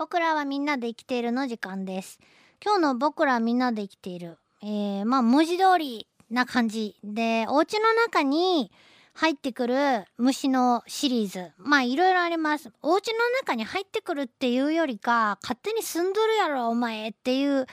[0.00, 2.20] 僕らはみんなで生きているの時間です。
[2.64, 4.38] 今日の僕らみんなで生きている。
[4.62, 8.72] えー、まあ文字通りな感じでお家の中に
[9.12, 11.52] 入ってくる虫のシリーズ。
[11.58, 12.72] まあいろいろあります。
[12.80, 17.66] お家の中に入ってくるっていうよりか勝手に住んどるやろお前っていう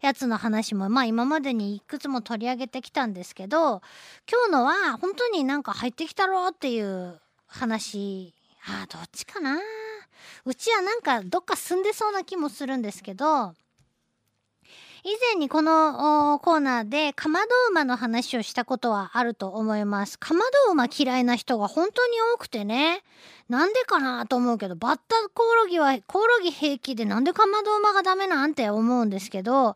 [0.00, 3.82] やつの話もまあ今までにいくつも取り上げてきたんですけど
[4.26, 8.32] 今日のは本当になんか入ってきたろっていう話。
[8.66, 9.60] あどっちかな
[10.44, 13.54] うちはなんかどっか住んでそうな気もするんですけど
[15.06, 20.18] 以前にこのコーナーでかまど馬の話をしたことはあると思います。
[20.18, 23.02] かまど馬嫌いな人が本当に多くてね。
[23.50, 29.74] なんでかなと思うけど、バッタコオロギはコオロギ平気でなんでかまど馬がダメなんて思うんですけど、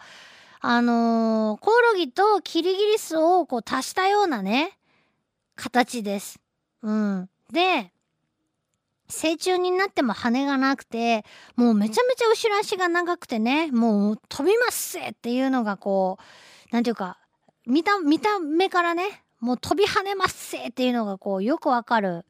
[0.60, 4.78] あのー、コオロギとキリギリスをこう足したようなね、
[5.56, 6.40] 形です。
[6.82, 7.28] うん。
[7.52, 7.92] で、
[9.08, 11.24] 成虫になっても羽がなくて、
[11.56, 16.18] もうめちゃめちゃ後ろ足が長くてね、もう飛びますせっていうのがこ
[16.70, 17.18] う、なんていうか、
[17.66, 22.26] 見た、見た目からね、もう飛び跳ねますせっていうのがこう、よくわかる、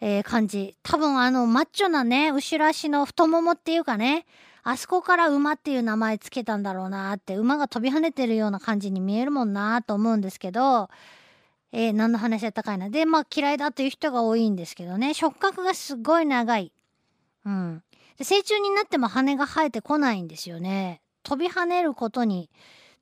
[0.00, 0.76] えー、感じ。
[0.82, 4.26] 多分あの、マッチョなね、後ろ足の太ももっていうかね、
[4.64, 10.88] あそこから馬っていう名前つけたんだろうなって、馬が飛び跳ねてるような感じに見えるもんなと思うんですけど、
[11.72, 12.90] えー、何の話やったかいな。
[12.90, 16.72] で、まあ嫌いだという人が多いんですけどね、触覚がすごい長い。
[17.44, 17.82] うん。
[18.18, 21.00] で成虫になっても羽が生えてこないんですよね。
[21.22, 22.50] 飛び跳ねることに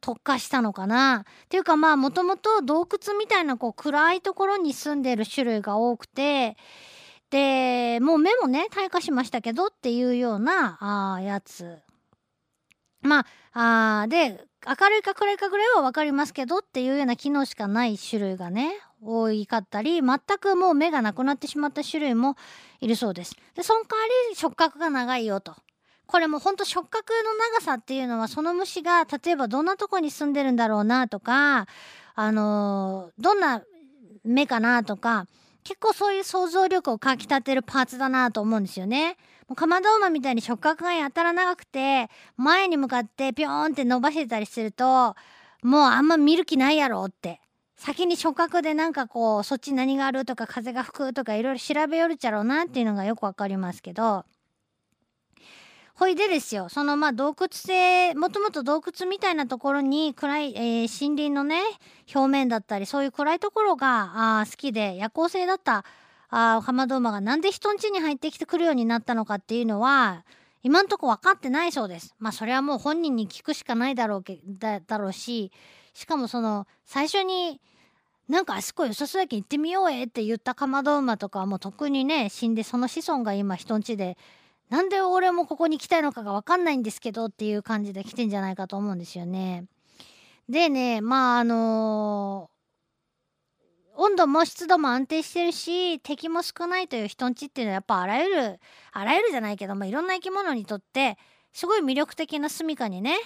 [0.00, 1.24] 特化したのかな。
[1.44, 6.56] っていうかまあもともと洞窟みたいなこう暗いところに住んでる種類が多くて、
[7.30, 11.78] で、もう目もね、退化しましたけどっていうような、あやつ。
[13.02, 22.36] まあ、あで、明るいか暗いかぐらいは分かりますけどっていうような機能しかない種類がね多いかったり全くもう目がなくなってしまった種類も
[22.80, 23.34] いるそうです。
[23.54, 25.54] でその代わり触覚が長いよと。
[26.06, 31.68] これもほんと触覚の長さっていうのはその虫が例えばどんなとこに住んでるんだろうなとか
[32.16, 33.62] あのー、どんな
[34.24, 35.26] 目かなとか
[35.62, 39.16] 結構そういう想像力をかきたてるパーツだなと思うんですよね。
[39.50, 45.16] もうかまど馬みたいに触覚がやたら長くて前に向かってピョーンって伸ばしてたりすると
[45.64, 47.40] もうあんま見る気ないやろって。
[47.76, 54.24] 先に触覚でなんかこうそっち何があるとか風が吹くとかいろいろ調べよるちゃろうなっていうのがよくわかりますけど。
[55.94, 61.60] ほいでですよそのまあ洞窟性もともと洞窟みたいなところに暗い、えー、森林のね
[62.14, 65.84] 表面だったりそういう暗いところがあ好きで夜行性だった
[66.30, 70.24] あかまど馬がなんで人ん家に入ってきてくるようになったのかっていうのは
[70.62, 72.14] 今んとこ分かってないそうです。
[72.18, 75.50] まあそれはもう本人に聞くしかないだろうけだだろうし
[75.94, 77.60] しかもその最初に
[78.28, 84.16] なんかあそこよさそうやけん行ってみようえって言ったかまど馬とかはもう特にね死んでその子孫が今人ん家で
[84.68, 89.64] なんで俺もここに来たいのかが分かんないんですけどっていう感じで来てんじゃないかと思うんですよね。
[90.48, 92.59] でねまああのー
[94.02, 98.60] 温度も湿度も安定してるし敵も少ないという人んちっていうのはやっぱあらゆる
[98.92, 101.18] あらゆるじゃないけど、まあ、いろんな生き物にとって
[101.52, 103.18] すごい魅力的な住処にね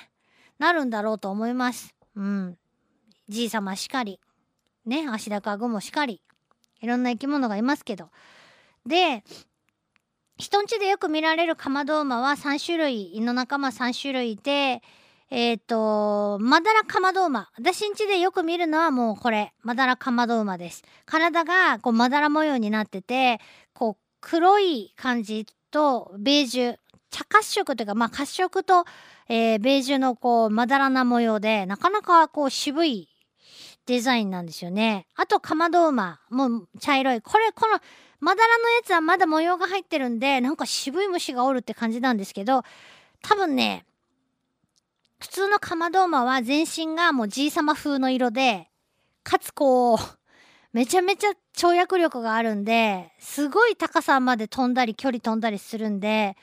[0.58, 1.94] なるんだろうと思います。
[2.16, 2.58] うん。
[3.28, 4.18] じいさましかり
[4.84, 6.20] ね足高グもしかり
[6.80, 8.10] いろんな生き物がいますけど
[8.84, 9.22] で
[10.36, 14.82] 人んちでよく見られるカマドウマは3種類胃の仲間3種類いて
[15.30, 17.50] えっ、ー、と、マダラカマドウマ。
[17.56, 20.82] 私んちでよく見るのはもうこれ、マダラカマドウマです。
[21.06, 23.40] 体がこうマダラ模様になってて、
[23.72, 26.76] こう黒い感じとベージュ、
[27.10, 28.84] 茶褐色というか、まあ褐色と、
[29.28, 33.08] えー、ベージュのこうまだらな模様で、なかなかこう渋い
[33.86, 35.06] デザインなんですよね。
[35.14, 36.20] あと、カマドウマ。
[36.30, 37.20] も茶色い。
[37.20, 37.78] これ、この、
[38.20, 42.62] まだらのやつはまだ模様が入ってるんで、なんか渋い虫がおるって感じなんですけど、
[43.22, 43.84] 多分ね、
[45.24, 48.68] 普通のかまど馬は全身がもうじいさま風の色で、
[49.22, 49.98] かつこう、
[50.74, 56.36] めちゃめちゃ跳躍力があるんで、すごい高さまで飛んだり距離飛んだりするんで、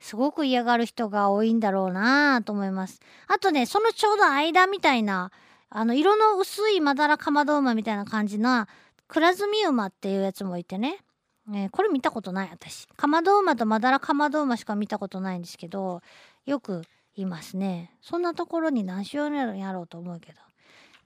[0.00, 2.98] すごく嫌がる人が多いんだろうなと思います。
[3.28, 5.30] あとね、そのちょうど間みたいな、
[5.70, 8.66] あの、色の薄いまだらかまど馬みたいな感じな、
[9.06, 10.98] クラズミ馬っていうやつもいてね。
[11.46, 12.88] ねこれ見たことない私。
[12.96, 16.02] かまど馬とまだらかまど馬しか見たことないんですけど、
[16.46, 16.82] よく
[17.16, 17.96] いますね。
[18.00, 20.38] そんなところに何しようやろうと思うけど。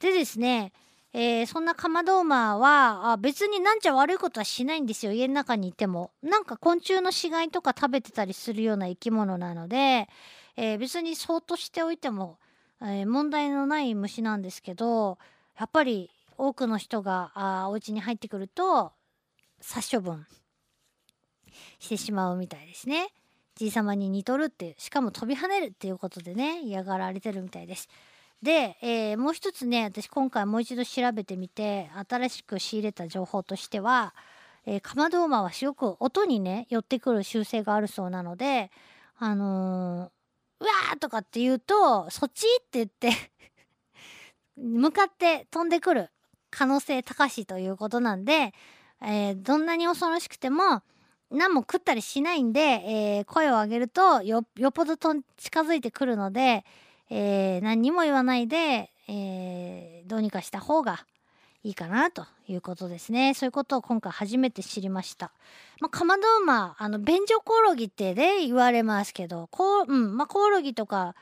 [0.00, 0.72] でですね、
[1.12, 10.08] えー、そんなカマドウマはあ別になんちゃ悪いことはしないんですよ家の中にいてもなんか昆虫の死骸とか食べてたりするような生き物なので、
[10.56, 12.38] えー、別にそうとしておいても、
[12.82, 15.18] えー、問題のない虫なんですけど
[15.58, 18.92] やっぱり多くの人があお家に入ってくると
[19.60, 20.26] 殺処分
[21.80, 23.08] してしまうみたいですね。
[23.58, 27.88] じいさまに似とるってしかも飛び跳ねるっていうことでね嫌がられてるみたいです。
[28.40, 34.14] で、えー、もう一つね私今回もう一度調べてみて新しく仕入れた情報としては、
[34.64, 38.70] えー、かまど馬はすごく音にね寄ってくる習性があるそうなので
[39.18, 43.10] あのー、うわーとかって言うとそっちって言って
[44.56, 46.10] 向かって飛んでくる
[46.50, 48.54] 可能性高しということなんで、
[49.02, 50.84] えー、どんなに恐ろしくても
[51.30, 56.64] 何も食ったりしないんで、えー、声を上げるとよっぽどと近づいてくるので、
[57.10, 61.04] えー、何にも言わないで、えー、どうにかした方が
[61.64, 63.34] いいかなということですね。
[63.34, 65.32] そういうことを今回初めて知りました。
[65.80, 71.14] まあ、かまど馬、あの、便所コオロギってね、言われますけど、こう、うん、まあ、コオロギとか、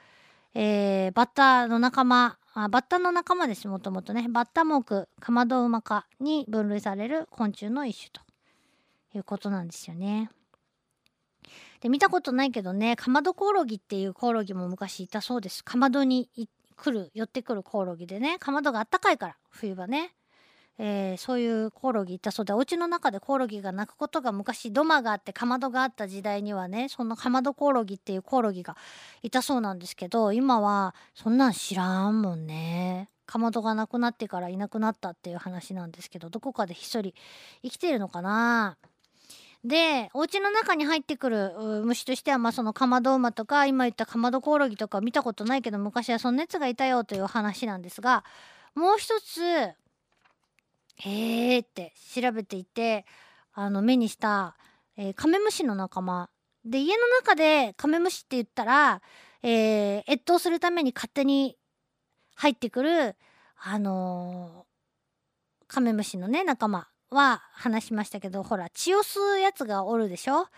[0.54, 4.26] えー、バッタの仲間、あバッタの仲間です、もともとね。
[4.28, 4.82] バッタ目、
[5.20, 8.25] かまど馬科に分類される昆虫の一種と
[9.14, 10.30] いうことなんですよね。
[11.80, 15.62] で見たことないけどねかまどコオロギっていうコオロギも昔いたそうです。
[15.64, 16.28] かまどに
[16.76, 20.12] 来る寄ってくるコオロギでねかまどがあったかいから冬場ね、
[20.78, 28.76] えー、そういうコオロギいたそうでお家の中でコオロギが鳴くことが昔土間があってかまどがあった時代にはねそんなかまどコオロギっていうコオロギが
[29.22, 33.08] いたそうなんですけど今はそんなん知らんもんね。
[33.26, 37.12] かまどがなくなってからいなくなったっていう話なんですけどどこかでひっそり
[37.62, 38.76] 生きてるのかな？
[39.64, 41.54] でお家の中に入ってくる
[41.84, 48.24] 虫としてはまあそのカマドウマとか今言ったカマドコオロギとか見たことないけど昔はそんなやつがいたよという話なんですが
[48.74, 49.42] もう一つ
[50.98, 53.04] へえって調べていて
[53.52, 54.56] あの目にした、
[54.96, 56.28] えー、カメムシの仲間。
[56.64, 59.00] で家の中でカメムシって言ったら、
[59.42, 61.56] えー、越冬するために勝手に
[62.34, 63.14] 入ってくる
[63.56, 66.88] あのー、カメムシのね仲間。
[67.10, 70.48] は話しましたけどほら血を吸うやつがおるでしょ、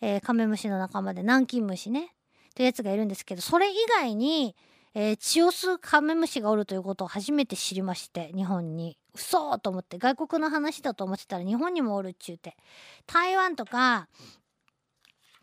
[0.00, 2.14] えー、カメムシの仲間で南京虫ね。
[2.54, 4.56] というやつがいるんですけどそれ以外に、
[4.94, 8.96] えー、血を吸うカメムシがおるということを初めて知りまして日本に。
[9.12, 12.56] 嘘と思って外国の話だと思ってたら日本にもおるっちゅうて。
[13.06, 14.08] 台湾とか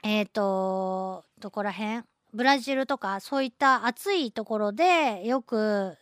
[0.03, 2.03] えっ、ー、とどこら辺？
[2.33, 5.97] ブラジルとかそういった暑いところでよく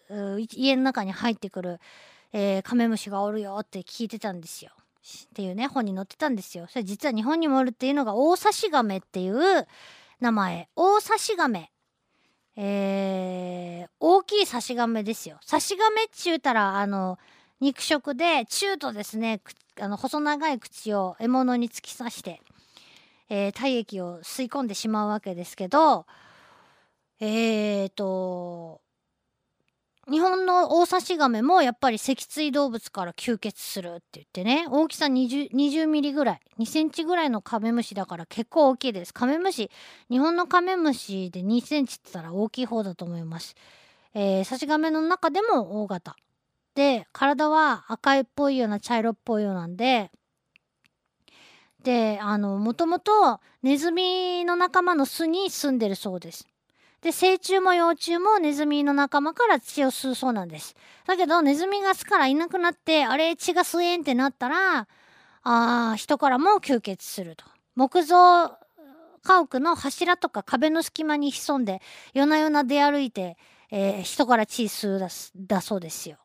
[0.53, 1.79] 家の中に入ってくる
[2.37, 4.71] えー、カメムシがおるよって聞いてたんですよ。
[4.75, 6.67] っていうね本に載ってたんですよ。
[6.67, 9.65] それ実は日本にもおるっていうのがオオサシガメっていう
[10.19, 11.71] 名前オオサシガメ。
[12.57, 15.37] えー、大きいサシガメですよ。
[15.45, 17.17] サシガメっちゅうたらあの
[17.61, 19.39] 肉食で中途ですね
[19.79, 22.41] あの細長い口を獲物に突き刺して、
[23.29, 26.05] えー、体液を吸い込んでしまうわけですけど
[27.21, 28.81] えーと
[30.09, 34.67] 日本のオオサシガメもやっぱり脊椎動物から吸血するって言ってね。
[34.69, 36.39] 大きさ 20, 20ミリぐらい。
[36.59, 39.13] 2センチぐらいのカメムシだから結構大きいです。
[39.13, 39.71] カメムシ
[40.11, 43.55] 日本のカメムシで2センチって言ったら大きい方だと思います、
[44.13, 46.15] えー、サシガメの中でも大型。
[46.75, 50.11] で体は赤いっぽいような茶色っぽいようなんで。
[51.83, 56.47] であのもともとネズミの仲間の巣に住んでるそうです。
[57.05, 60.75] で、成虫も幼虫もネズミの仲間から血を吸うそうなんです。
[61.05, 64.87] だけど、ネズミが巣からいなくなって、あれ、血が吸えんってなったら、
[65.43, 67.45] あ人からも吸血すると。
[67.75, 68.57] 木造
[69.21, 71.79] 家屋の柱とか壁の隙間に潜んで、
[72.15, 73.37] 夜な夜な出歩いて、
[73.69, 76.17] えー、人から血吸うだだそうですよ。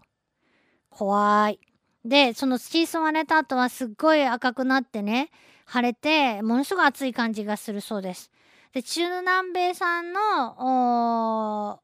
[0.89, 1.61] 怖い。
[2.07, 5.31] で、その血吸われた後はすっごい赤くなってね、
[5.71, 8.31] 腫れて、ものすごい熱い感じがするそうです。
[8.73, 11.81] で中南米産の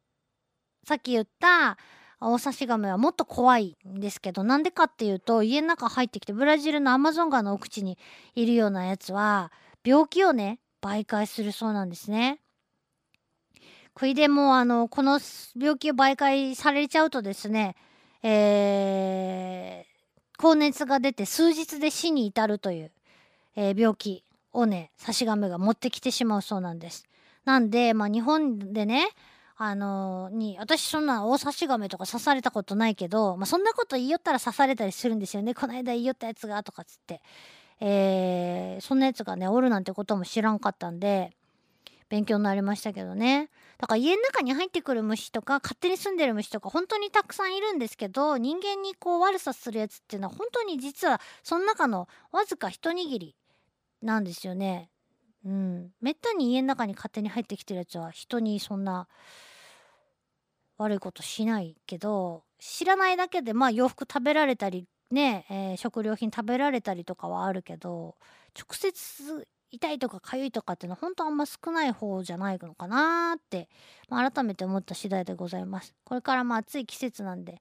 [0.85, 1.77] さっき言った
[2.21, 7.99] オオサシガメはもっと怖いんですけどなんでかっていうと家の中入ってきてブラジルのアマゾン川の奥地に
[8.35, 9.53] いるようなやつは
[9.85, 12.41] 病気をね媒介するそうなんですね。
[13.93, 15.19] これでもうあのこの
[15.59, 17.75] 病気を媒介されちゃうとですね、
[18.23, 22.93] えー、高熱が出て数日で死に至るという、
[23.57, 24.26] えー、病気
[24.57, 27.05] をね差し亀が持ってきてしまうそうなんです。
[27.45, 29.09] なんで、まあ、日本でね
[29.59, 35.55] あの、に私そんな大差し亀とか刺されたことないけど、まあ、そんなこと言いよったら刺されたりするんですよね。
[35.55, 37.23] この間言いよったやつがとかつって、
[37.81, 41.33] えー、そんなやつがねおるなんてことも知らんかったんで
[42.09, 43.49] 勉強になりましたけどね。
[43.79, 53.35] だから家の中に入ってくる虫とか勝手に住んでる虫とか本当にたくさんいるんですけど人間にこう悪さするやつっていうのは本当に実はその中のわずか一握り
[54.03, 54.91] なんですよね。
[55.45, 55.93] うん。
[56.01, 59.09] めったに家の中に勝手に入ってきてるやつは人にそんな
[60.79, 68.17] 悪いことしないけど知らないだけでまあ洋服食べられたりね、えー、食料品食べられたりとかはあるけど
[68.59, 73.69] 直接痛いとか痒いとかっていうのは本当あんま少ない方じゃないのかなーって、
[74.09, 75.95] まあ改めて思った次第でございます。
[76.05, 77.61] これからまあ暑い季節なんで、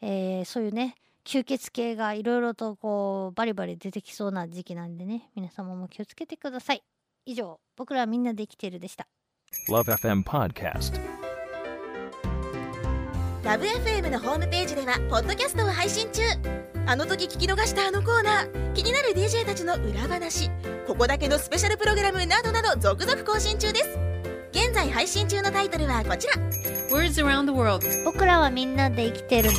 [0.00, 6.82] えーそういうね吸血系がいろいろとこうバリバリ出てきそうな時期なんでね皆様も気をつけてください。
[7.24, 9.06] 以上僕らはみんなで生きているでした。
[9.70, 10.98] Love FM Podcast.
[13.44, 16.22] ラブ f m のホームページではポッドキャストを配信中
[16.86, 20.48] あの時聞き逃したあのコーナー気になる DJ たちの裏話
[20.86, 23.98] ここだけのスペシャルプログラムなどなど続々更新中です
[24.52, 26.34] 現在配信中のタイトルはこちら
[26.92, 27.84] Words around the world.
[28.04, 29.50] 僕らはみんなで生きてる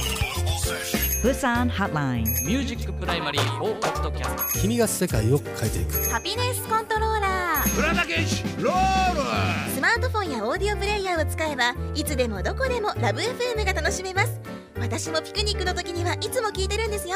[1.23, 2.25] Busan Hotline.
[2.45, 6.09] ミュージックプライマリー4ポッドキャスト君が世界を変えていく。
[6.09, 7.79] ハピネスコントローラー。
[7.79, 9.71] 浦田健士ロール。
[9.73, 14.37] スマートフォンやオーディオプレイヤーを使えばいつでもどこでもラブ f m が楽しめます。
[14.77, 17.15] 私もピクニックの時にはいつも聞いてるんですよ。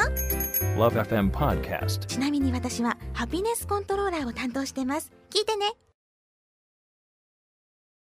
[0.78, 2.06] Love FM Podcast.
[2.06, 5.12] ちなみに私はハピネスコントローラーを担当してます。
[5.28, 5.66] 聞いてね